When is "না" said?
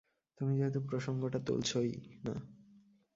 2.23-2.35